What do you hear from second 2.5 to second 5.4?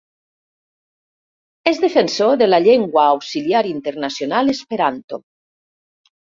llengua auxiliar internacional esperanto.